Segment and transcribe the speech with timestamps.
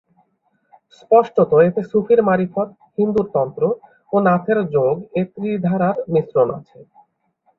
[0.97, 3.63] স্পষ্টত এতে সুফির মারিফত, হিন্দুর তন্ত্র
[4.11, 6.77] ও নাথের যোগ এ ত্রিধারার মিশ্রণ আছে।